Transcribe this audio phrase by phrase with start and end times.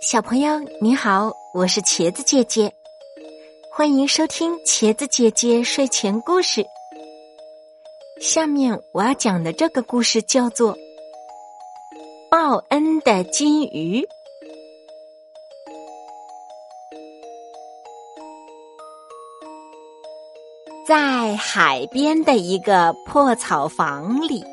[0.00, 2.72] 小朋友你好，我是茄子姐姐，
[3.70, 6.66] 欢迎收听茄子姐姐睡前故事。
[8.20, 10.74] 下面我要讲的这个故事叫做
[12.30, 14.02] 《报恩的金鱼》。
[20.86, 24.44] 在海边的一个破草房里，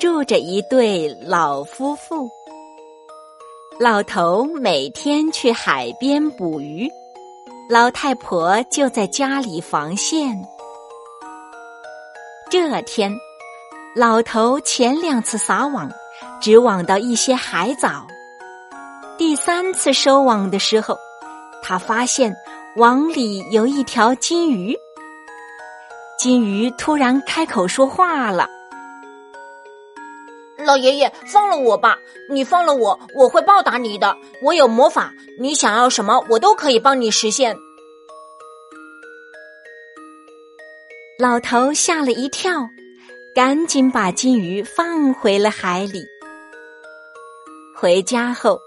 [0.00, 2.28] 住着一对老夫妇。
[3.82, 6.86] 老头每天去海边捕鱼，
[7.66, 10.38] 老太婆就在家里防线。
[12.50, 13.10] 这天，
[13.96, 15.90] 老头前两次撒网，
[16.42, 18.06] 只网到一些海藻。
[19.16, 20.98] 第三次收网的时候，
[21.62, 22.36] 他发现
[22.76, 24.76] 网里有一条金鱼。
[26.18, 28.46] 金鱼突然开口说话了。
[30.64, 31.98] 老爷爷，放了我吧！
[32.28, 34.16] 你放了我，我会报答你的。
[34.42, 37.56] 我有魔法，你想要什么，我都可以帮你实现。
[41.18, 42.68] 老头吓了一跳，
[43.34, 46.04] 赶紧把金鱼放回了海里。
[47.76, 48.58] 回家后，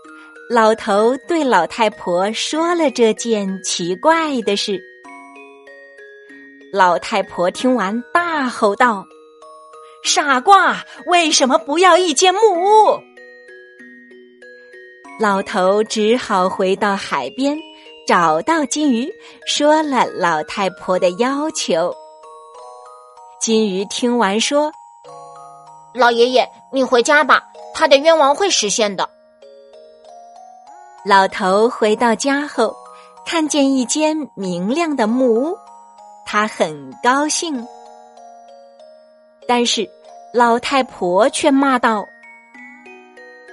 [0.50, 4.80] 老头对老太婆说了这件奇怪的事。
[6.72, 9.06] 老太婆听完，大吼道。
[10.04, 13.00] 傻瓜，为什么不要一间木屋？
[15.20, 17.58] 老头只好回到海边，
[18.06, 19.10] 找到金鱼，
[19.48, 21.96] 说了老太婆的要求。
[23.40, 24.74] 金鱼听完说
[25.96, 27.42] ：“老爷爷，你回家吧，
[27.74, 29.10] 他的愿望会实现的。”
[31.06, 32.76] 老头回到家后，
[33.26, 35.58] 看见一间明亮的木屋，
[36.26, 37.66] 他很高兴。
[39.48, 39.90] 但是，
[40.34, 42.08] 老太婆却骂道：“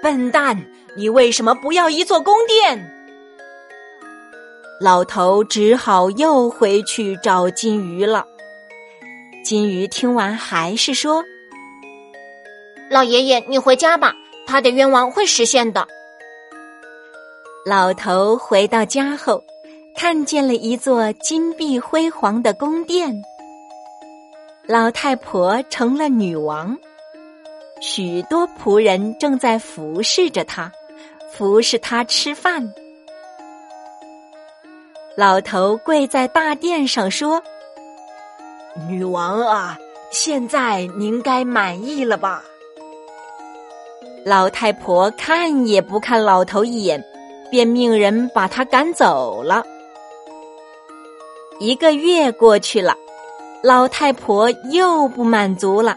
[0.02, 0.64] 笨蛋，
[0.96, 2.90] 你为什么不要一座宫殿？”
[4.80, 8.26] 老头只好又回去找金鱼了。
[9.44, 11.22] 金鱼听完，还是说
[12.90, 14.14] ：“老爷爷，你回家吧，
[14.46, 15.86] 他的愿望会实现的。”
[17.66, 19.44] 老头回到家后，
[19.94, 23.22] 看见了一座金碧辉煌的宫殿。
[24.70, 26.78] 老太婆成了女王，
[27.80, 30.70] 许多仆人正在服侍着她，
[31.32, 32.72] 服侍她吃饭。
[35.16, 37.42] 老头跪在大殿上说
[38.88, 39.76] ：“女王啊，
[40.12, 42.44] 现在您该满意了吧？”
[44.24, 47.04] 老太婆看也不看老头一眼，
[47.50, 49.64] 便命人把他赶走了。
[51.58, 52.94] 一个月过去了。
[53.62, 55.94] 老太婆又不满足了，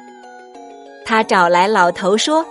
[1.06, 2.46] 她找来老头说：“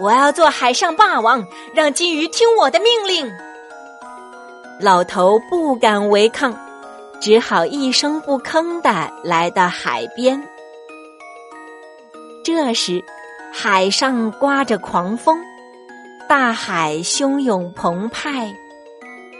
[0.00, 3.30] 我要做海上霸王，让金鱼听我的命令。”
[4.80, 6.58] 老头不敢违抗，
[7.20, 10.42] 只好一声不吭的来到海边。
[12.42, 13.04] 这时，
[13.52, 15.38] 海上刮着狂风，
[16.26, 18.54] 大海汹涌澎湃，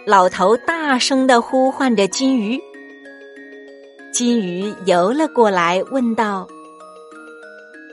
[0.07, 2.61] 老头大声的呼唤着金鱼。
[4.21, 6.47] 金鱼游了过来，问道：“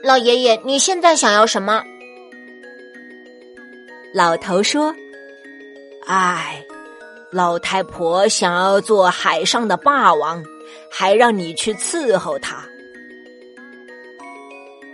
[0.04, 1.82] 老爷爷，你现在想要什么？”
[4.12, 4.94] 老头说
[6.04, 6.62] ：“哎，
[7.30, 10.44] 老太婆想要做海上的霸王，
[10.90, 12.62] 还让你去伺候她。”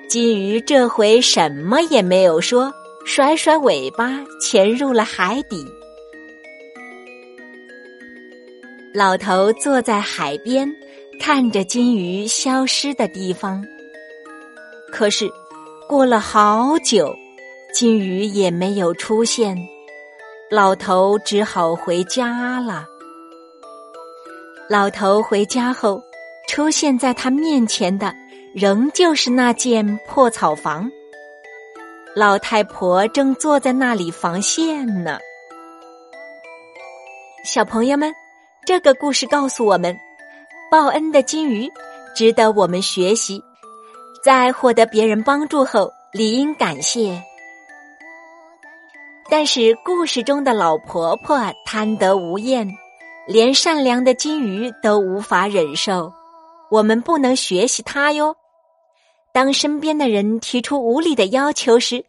[0.08, 2.72] 金鱼这回什么也没有说，
[3.04, 5.66] 甩甩尾巴，潜入了海底。
[8.94, 10.72] 老头坐在海边。
[11.18, 13.64] 看着金鱼消失的地方，
[14.92, 15.30] 可是
[15.88, 17.14] 过了好久，
[17.72, 19.56] 金鱼也没有出现，
[20.50, 22.86] 老头只好回家了。
[24.68, 26.02] 老头回家后，
[26.46, 28.14] 出现在他面前的
[28.54, 30.90] 仍旧是那间破草房，
[32.14, 35.18] 老太婆正坐在那里纺线呢。
[37.44, 38.14] 小朋友们，
[38.66, 39.96] 这个故事告诉我们。
[40.74, 41.70] 报恩的金鱼
[42.16, 43.40] 值得我们学习，
[44.24, 47.22] 在获得别人帮助后，理应感谢。
[49.30, 52.68] 但是故事中的老婆婆贪得无厌，
[53.28, 56.12] 连善良的金鱼都无法忍受，
[56.72, 58.34] 我们不能学习她哟。
[59.32, 62.04] 当身边的人提出无理的要求时，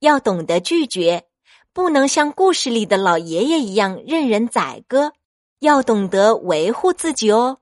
[0.00, 1.24] 要懂得拒绝，
[1.72, 5.12] 不能像故事里的老爷爷一样任人宰割，
[5.60, 7.56] 要懂得维护自己哦。